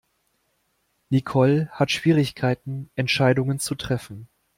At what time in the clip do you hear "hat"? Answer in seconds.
1.69-1.91